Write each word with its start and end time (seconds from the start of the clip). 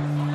Bye. 0.00 0.29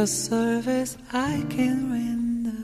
A 0.00 0.06
service 0.06 0.96
I 1.12 1.44
can 1.50 1.90
render. 1.92 2.62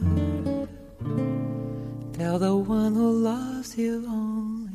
Tell 2.17 2.39
the 2.39 2.57
one 2.57 2.95
who 2.95 3.11
loves 3.13 3.77
you 3.77 4.03
only. 4.09 4.71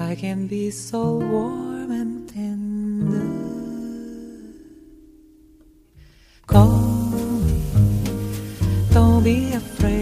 I 0.00 0.14
can 0.14 0.46
be 0.46 0.70
so 0.70 1.18
warm 1.18 1.90
and 1.90 2.26
tender. 2.26 3.28
Call 6.46 7.10
me, 7.10 7.60
don't 8.94 9.22
be 9.22 9.52
afraid, 9.52 9.93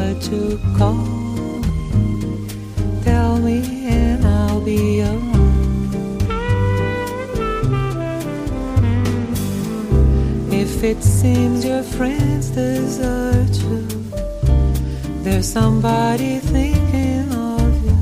late, 0.00 0.16
but 0.16 0.32
you 0.32 0.60
If 10.80 10.84
it 10.84 11.02
seems 11.02 11.64
your 11.64 11.82
friends 11.82 12.48
desert 12.50 13.54
you, 13.64 13.86
there's 15.22 15.46
somebody 15.46 16.38
thinking 16.38 17.30
of 17.32 17.84
you. 17.84 17.96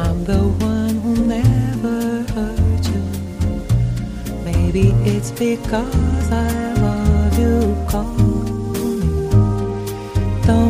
I'm 0.00 0.24
the 0.24 0.42
one 0.58 0.96
who 1.02 1.14
never 1.24 2.22
hurt 2.32 2.84
you. 2.92 3.02
Maybe 4.44 4.90
it's 5.04 5.30
because 5.30 6.32
I 6.32 6.77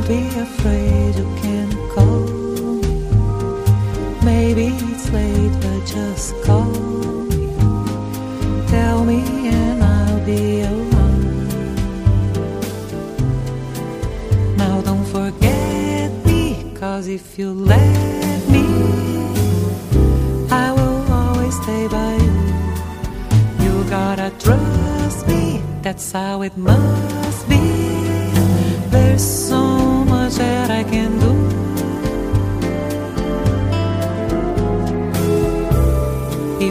be 0.08 0.26
afraid, 0.40 1.14
you 1.16 1.28
can 1.42 1.68
call. 1.94 2.24
Maybe 4.24 4.68
it's 4.88 5.12
late, 5.12 5.52
but 5.60 5.80
just 5.84 6.34
call. 6.44 6.72
Tell 8.68 9.04
me 9.04 9.20
and 9.48 9.84
I'll 9.84 10.24
be 10.24 10.62
alone. 10.62 11.46
Now 14.56 14.80
don't 14.80 15.04
forget 15.04 16.10
me, 16.24 16.72
cause 16.74 17.06
if 17.06 17.38
you 17.38 17.52
let 17.52 18.40
me, 18.48 18.64
I 20.50 20.72
will 20.72 21.02
always 21.12 21.54
stay 21.62 21.86
by 21.86 22.14
you. 22.24 22.36
You 23.62 23.90
gotta 23.90 24.30
trust 24.38 25.28
me, 25.28 25.60
that's 25.82 26.12
how 26.12 26.40
it 26.40 26.56
must 26.56 27.17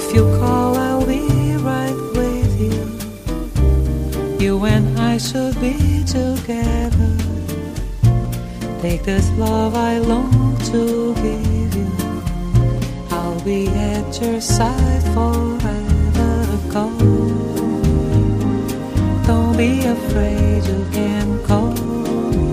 If 0.10 0.16
you 0.16 0.24
call, 0.40 0.78
I'll 0.78 1.06
be 1.06 1.58
right 1.58 1.94
with 2.16 2.62
you. 2.62 4.40
You 4.40 4.64
and 4.64 4.98
I 4.98 5.18
should 5.18 5.60
be 5.60 6.06
together. 6.06 7.12
Take 8.82 9.04
this 9.04 9.30
love 9.32 9.76
I 9.76 9.98
long 9.98 10.58
to 10.72 11.14
give 11.16 11.76
you. 11.76 11.92
I'll 13.12 13.42
be 13.42 13.68
at 13.68 14.22
your 14.22 14.40
side 14.40 15.04
forever. 15.14 16.58
Call. 16.72 16.98
Don't 19.28 19.58
be 19.58 19.82
afraid, 19.82 20.64
you 20.64 20.88
can 20.94 21.44
call 21.44 21.74
me. 21.74 22.48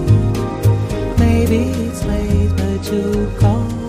Maybe 1.20 1.60
it's 1.86 2.04
late, 2.04 2.50
but 2.56 2.92
you 2.92 3.32
call 3.38 3.83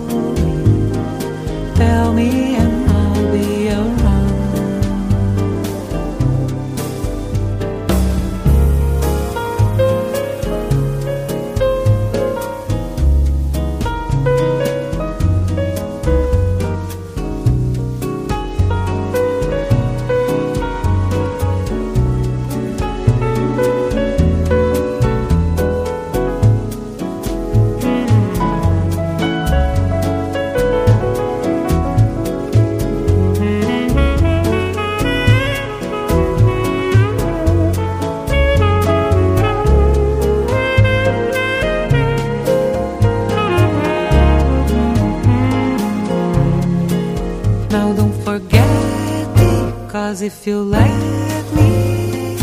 if 50.26 50.44
you 50.44 50.60
let 50.60 51.44
me, 51.54 52.36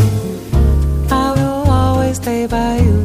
I 1.11 1.27
will 1.37 1.65
always 1.69 2.15
stay 2.15 2.45
by 2.47 2.77
you. 2.77 2.99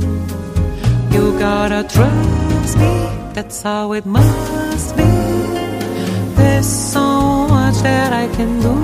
You 1.14 1.36
gotta 1.36 1.82
trust 1.94 2.78
me, 2.82 2.92
that's 3.34 3.60
how 3.62 3.92
it 3.98 4.06
must 4.06 4.96
be. 4.96 5.10
There's 6.38 6.70
so 6.94 7.08
much 7.48 7.76
that 7.88 8.12
I 8.22 8.26
can 8.36 8.50
do. 8.66 8.74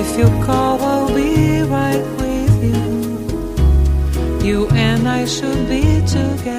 If 0.00 0.08
you 0.18 0.28
call, 0.44 0.76
I'll 0.92 1.14
be 1.14 1.62
right 1.62 2.06
with 2.20 2.56
you. 2.68 2.82
You 4.46 4.68
and 4.68 5.08
I 5.08 5.24
should 5.24 5.66
be 5.66 5.82
together. 6.06 6.53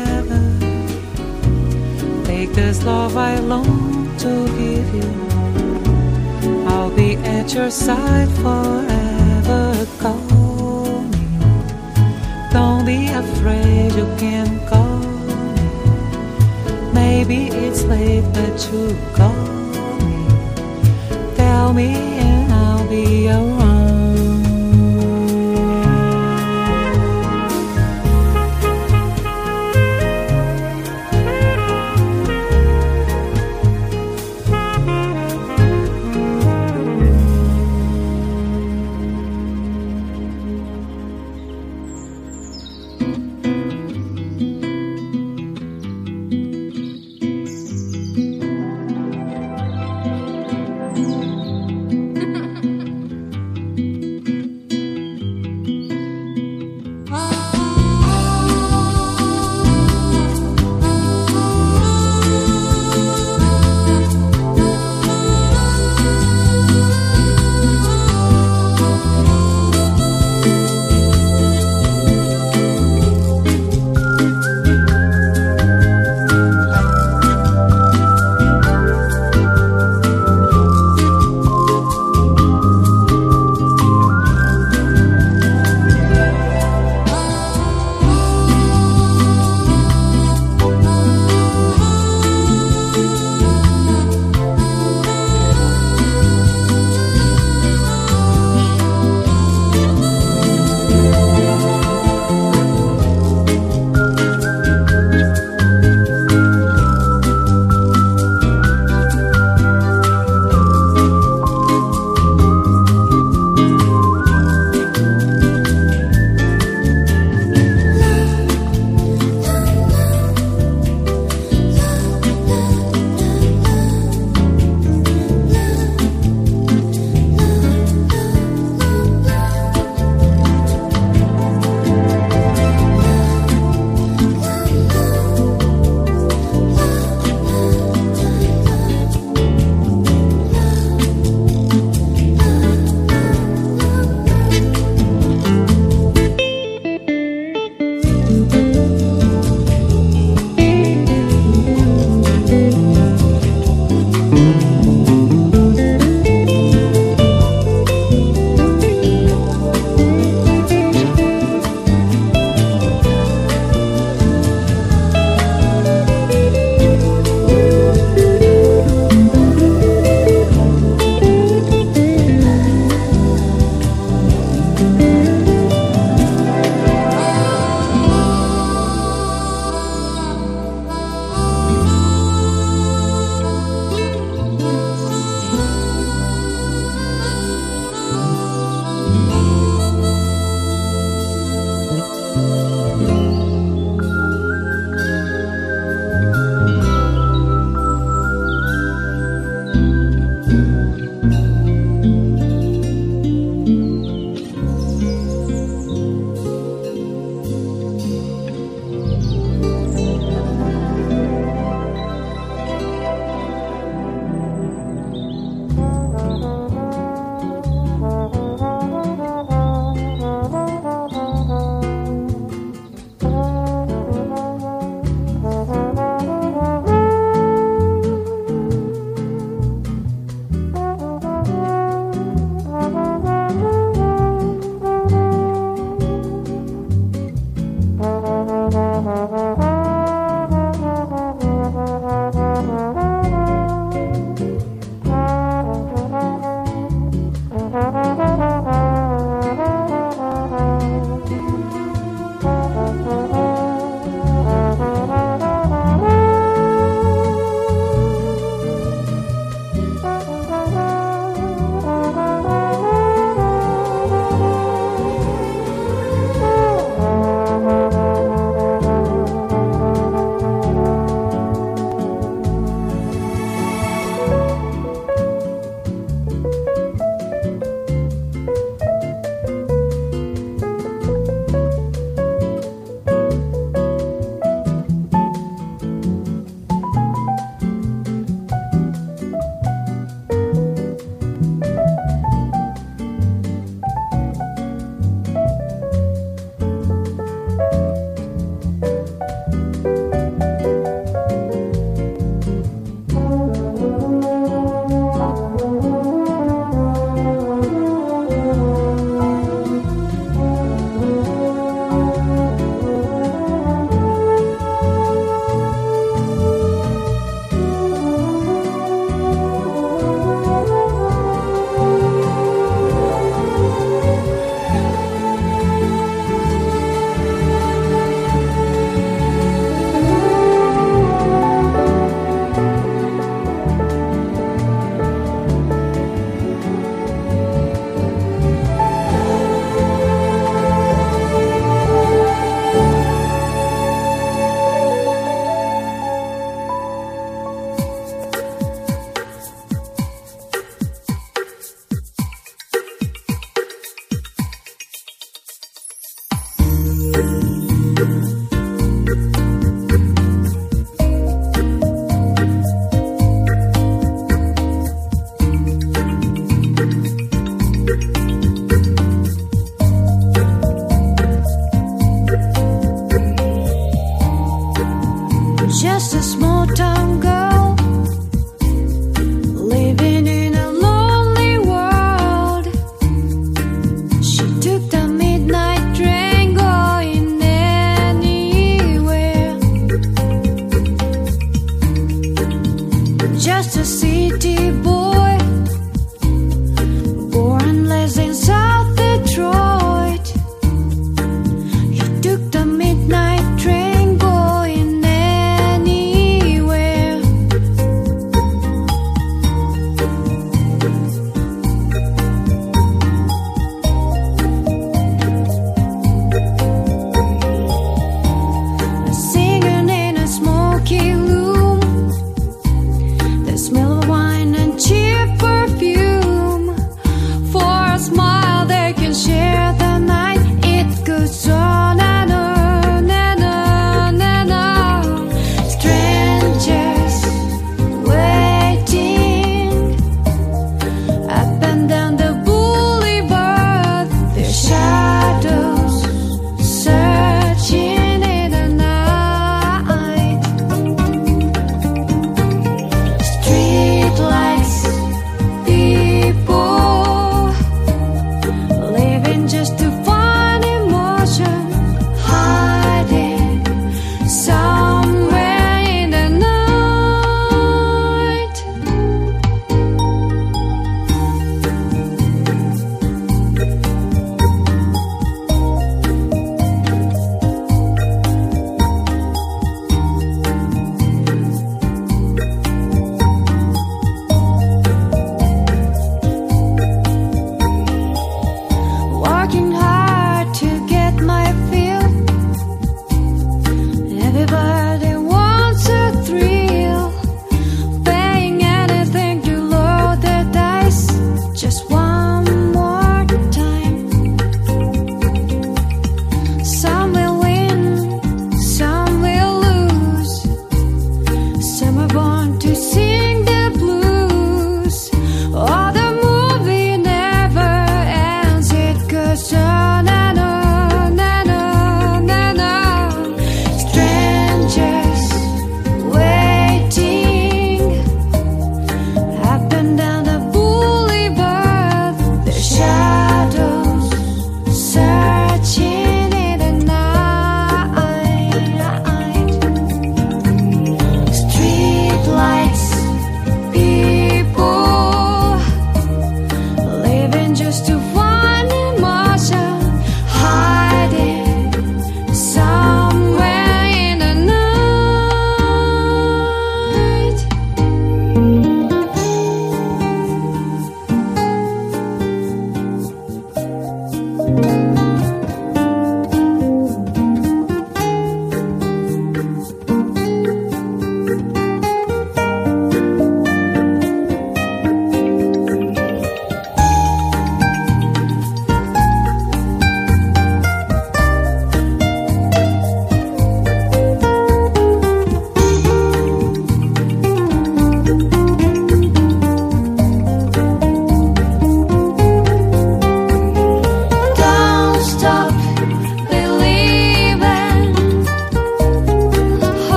This 2.55 2.85
love 2.85 3.17
I 3.17 3.37
long 3.39 4.17
to 4.17 4.47
give 4.57 4.95
you. 4.95 5.11
I'll 6.65 6.89
be 6.89 7.17
at 7.17 7.53
your 7.53 7.69
side 7.69 8.29
forever. 8.43 9.85
Call 9.99 11.03
me. 11.11 11.27
Don't 12.53 12.85
be 12.85 13.07
afraid, 13.07 13.91
you 13.99 14.07
can 14.17 14.47
call 14.69 14.99
me. 15.27 15.35
Maybe 16.93 17.47
it's 17.47 17.83
late, 17.83 18.23
but 18.33 18.55
you 18.71 18.95
call 19.13 19.35
me. 20.05 20.15
Tell 21.35 21.73
me, 21.73 21.93
and 21.93 22.53
I'll 22.53 22.87
be 22.87 23.27
around. 23.27 23.84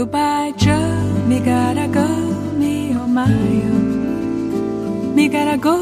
Goodbye, 0.00 0.54
Joe. 0.56 1.26
Me 1.28 1.40
gotta 1.40 1.86
go, 1.86 2.08
me 2.56 2.94
oh 2.96 3.06
my 3.06 3.26
oh. 3.28 5.12
Me 5.14 5.28
gotta 5.28 5.58
go, 5.58 5.76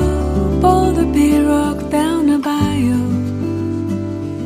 pull 0.61 0.91
the 0.91 1.07
big 1.07 1.47
rock 1.47 1.89
down 1.89 2.27
the 2.27 2.39
bayou. 2.41 2.99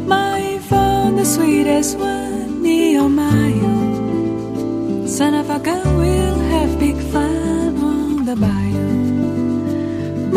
My 0.07 0.59
phone, 0.69 1.17
the 1.17 1.25
sweetest 1.25 1.97
one, 1.97 2.61
me 2.61 2.99
oh 2.99 3.09
my 3.09 3.53
oh. 3.65 5.07
Son 5.07 5.33
of 5.33 5.49
a 5.49 5.59
gun, 5.59 5.97
we'll 5.97 6.41
have 6.53 6.79
big 6.79 6.99
fun 7.11 7.75
on 7.79 8.27
the 8.27 8.37
bayou. 8.37 8.93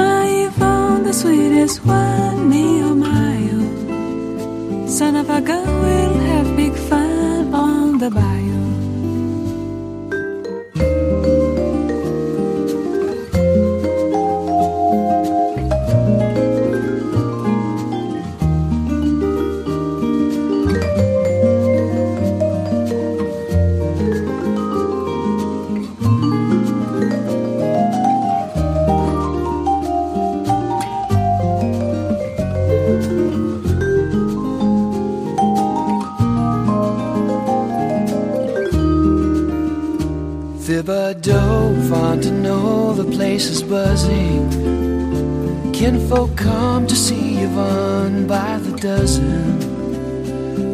My 0.01 0.49
phone, 0.57 1.03
the 1.03 1.11
sweetest 1.11 1.83
one, 1.83 2.47
me 2.47 2.81
oh 2.83 2.95
my 2.95 3.49
oh. 3.51 4.87
Son 4.87 5.17
of 5.17 5.29
a 5.29 5.41
gun, 5.41 5.67
we'll 5.81 6.19
have 6.31 6.55
big 6.55 6.73
fun 6.87 7.53
on 7.53 7.97
the 7.97 8.09
bayou. 8.09 8.54
Bordeaux, 40.85 41.73
Fontenot, 41.89 42.97
the 42.97 43.05
place 43.05 43.49
is 43.49 43.63
buzzing. 43.63 44.51
Kinfolk 45.73 46.37
come 46.37 46.85
to 46.85 46.95
see 46.95 47.39
Yvonne 47.39 48.27
by 48.27 48.59
the 48.59 48.77
dozen. 48.77 49.59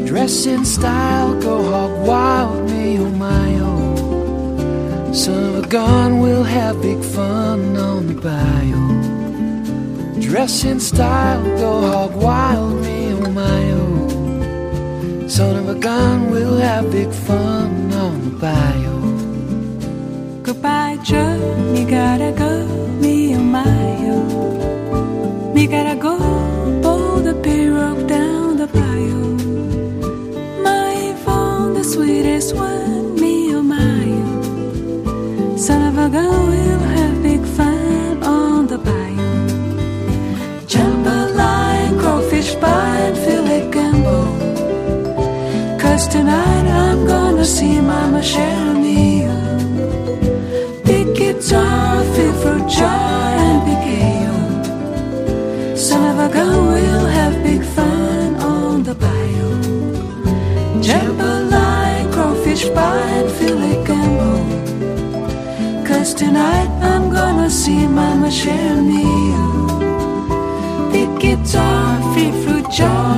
Dress 0.06 0.46
in 0.48 0.66
style, 0.66 1.40
go 1.40 1.64
hog 1.64 2.06
wild, 2.06 2.70
me 2.70 3.00
oh 3.00 3.10
my 3.12 3.58
oh. 3.62 5.14
Son 5.14 5.56
of 5.56 5.64
a 5.64 5.68
gun, 5.70 6.20
we'll 6.20 6.44
have 6.44 6.82
big 6.82 7.02
fun 7.02 7.78
on 7.78 8.08
the 8.08 8.16
bio. 8.16 8.82
Dress 10.20 10.66
in 10.66 10.82
style, 10.82 11.42
go 11.58 11.88
hog 11.88 12.16
wild, 12.22 12.82
me 12.82 13.14
oh 13.14 13.30
my 13.32 13.72
oh. 13.80 15.28
Son 15.30 15.56
of 15.56 15.70
a 15.70 15.76
gun, 15.80 16.30
we'll 16.32 16.58
have 16.58 16.92
big 16.92 17.14
fun 17.14 17.94
on 17.94 18.26
the 18.26 18.32
bio 18.32 18.91
journey, 21.04 21.72
me 21.74 21.86
gotta 21.86 22.32
go, 22.32 22.66
me 23.02 23.34
on 23.34 23.52
my 23.52 23.96
own. 24.16 25.54
Me 25.54 25.66
gotta 25.68 25.96
go, 25.96 26.18
pull 26.82 27.16
the 27.28 27.34
pirogue 27.34 28.08
down 28.08 28.58
the 28.58 28.68
bayou. 28.68 29.36
My 30.64 31.16
phone, 31.24 31.74
the 31.74 31.84
sweetest 31.84 32.56
one, 32.56 33.16
me 33.16 33.54
on 33.56 33.68
my 33.68 34.04
own. 34.28 35.58
Son 35.58 35.82
of 35.90 35.98
a 35.98 36.10
gun, 36.10 36.50
we'll 36.50 36.80
have 36.96 37.18
a 37.18 37.22
big 37.22 37.44
fun 37.58 38.24
on 38.24 38.68
the 38.68 38.78
bayou. 38.78 39.48
Jambalaya, 40.68 42.00
crawfish 42.00 42.56
pie, 42.60 43.14
fillet 43.26 43.70
gumbo. 43.72 44.20
Cause 45.80 46.08
tonight 46.08 46.68
I'm 46.68 47.08
gonna 47.08 47.46
see 47.46 47.82
Mama 47.82 48.22
Sharon. 48.22 48.81
jar 52.78 53.36
and 53.46 53.60
big 53.68 53.84
ale. 54.02 54.42
Son 55.76 56.04
of 56.12 56.18
a 56.26 56.30
gun, 56.34 56.58
we'll 56.74 57.08
have 57.18 57.36
big 57.44 57.64
fun 57.76 58.36
on 58.36 58.84
the 58.84 58.96
bio. 58.96 59.50
Jambalaya, 60.86 62.04
crawfish 62.14 62.66
pie, 62.76 63.10
and 63.20 63.30
Philly 63.38 63.76
Campbell. 63.88 64.44
Cause 65.88 66.14
tonight 66.14 66.72
I'm 66.82 67.06
gonna 67.12 67.50
see 67.50 67.88
Mama 67.88 68.32
share 68.32 68.82
meal. 68.92 69.50
Big 70.94 71.10
guitar, 71.20 72.02
free 72.14 72.32
fruit 72.44 72.68
jar. 72.72 73.11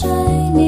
You 0.00 0.08
would 0.08 0.67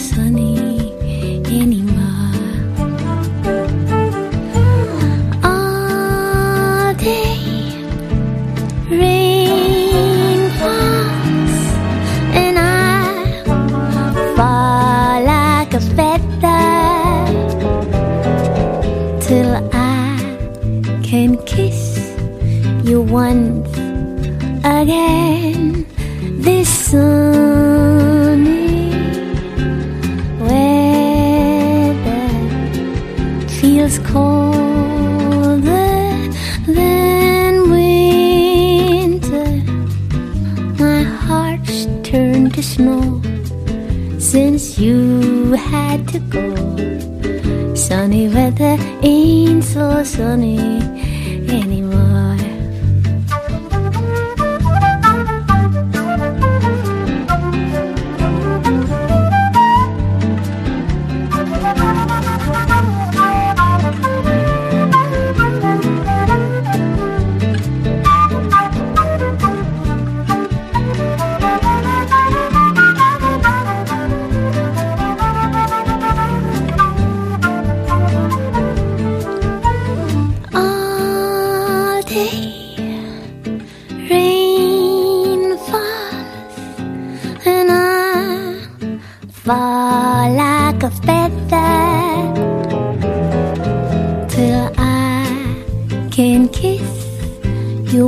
sunny. 0.00 0.69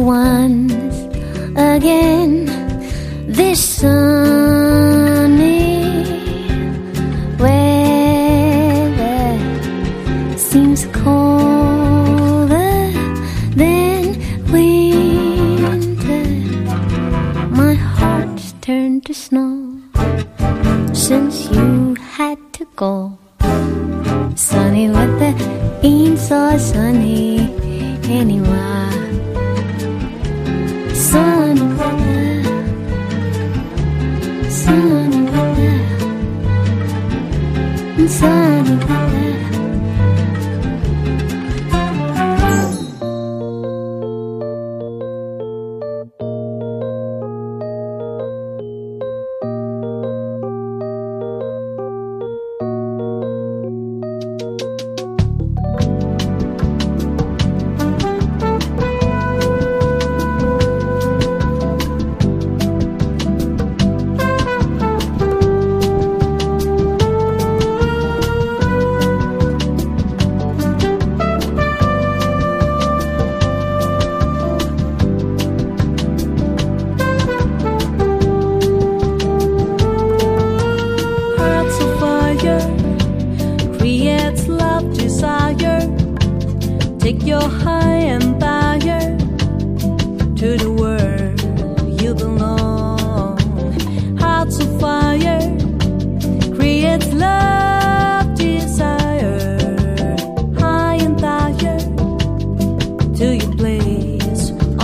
once 0.02 0.72
again 1.56 2.46
this 3.28 3.62
summer. 3.62 4.41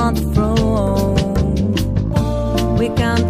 on 0.09 0.15
the 0.15 0.23
throne. 0.33 1.15
We 2.79 2.89
can 2.89 3.28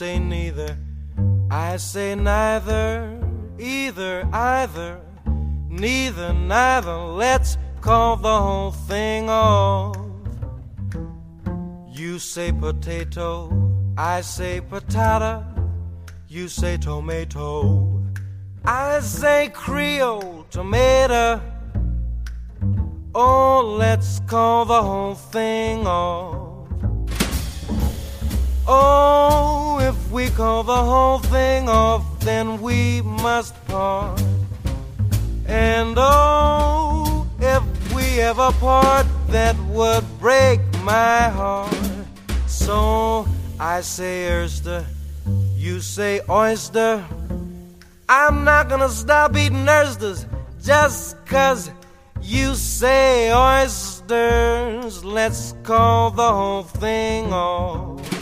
say 0.00 0.18
neither. 0.18 0.78
I 1.50 1.76
say 1.76 2.14
neither, 2.14 3.20
either, 3.58 4.26
either, 4.32 4.98
neither, 5.68 6.32
neither. 6.32 6.96
Let's 7.24 7.58
call 7.82 8.16
the 8.16 8.40
whole 8.40 8.70
thing 8.70 9.28
off. 9.28 9.98
You 11.90 12.18
say 12.18 12.50
potato, 12.50 13.30
I 13.98 14.22
say 14.22 14.62
patata, 14.62 15.44
you 16.28 16.48
say 16.48 16.78
tomato, 16.78 18.02
I 18.64 19.00
say 19.00 19.50
Creole 19.52 20.46
tomato. 20.50 21.42
Oh, 23.14 23.76
let's 23.78 24.20
call 24.20 24.64
the 24.64 24.82
whole 24.82 25.14
thing 25.14 25.86
off. 25.86 26.40
Oh, 28.66 29.69
we 30.10 30.28
call 30.30 30.62
the 30.62 30.82
whole 30.90 31.18
thing 31.18 31.68
off, 31.68 32.04
then 32.20 32.60
we 32.60 33.02
must 33.02 33.54
part. 33.66 34.22
And 35.46 35.94
oh, 35.96 37.26
if 37.38 37.62
we 37.94 38.20
ever 38.20 38.52
part, 38.52 39.06
that 39.28 39.56
would 39.66 40.04
break 40.18 40.60
my 40.82 41.28
heart. 41.28 41.74
So 42.46 43.26
I 43.58 43.80
say 43.80 44.42
oyster, 44.42 44.84
you 45.54 45.80
say 45.80 46.20
oyster. 46.28 47.04
I'm 48.08 48.44
not 48.44 48.68
gonna 48.68 48.88
stop 48.88 49.36
eating 49.36 49.68
oysters 49.68 50.26
just 50.62 51.16
cause 51.26 51.70
you 52.20 52.54
say 52.54 53.32
oysters. 53.32 55.04
Let's 55.04 55.54
call 55.62 56.10
the 56.10 56.32
whole 56.32 56.62
thing 56.64 57.32
off. 57.32 58.19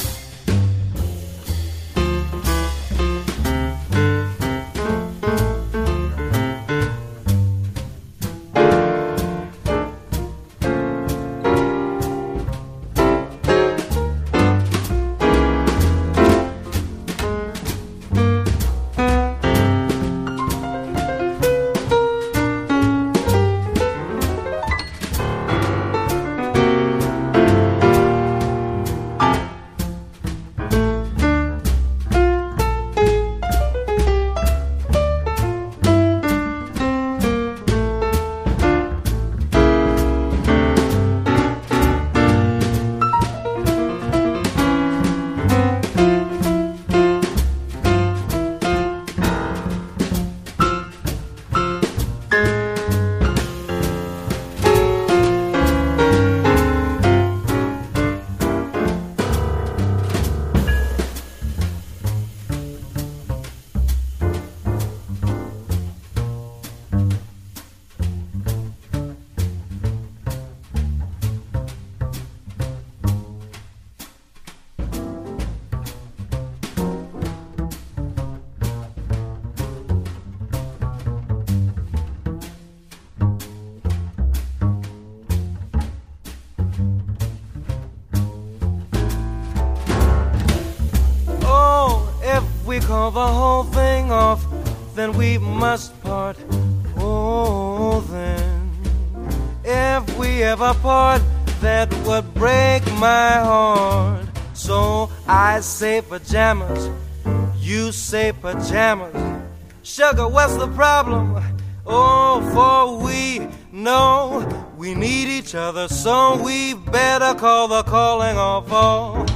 We 114.79 114.95
need 114.95 115.27
each 115.27 115.57
other, 115.57 115.89
so 115.89 116.41
we 116.41 116.75
better 116.75 117.37
call 117.37 117.67
the 117.67 117.83
calling 117.83 118.39
off 118.39 118.71
all. 118.71 119.27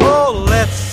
Oh, 0.00 0.46
let's 0.50 0.87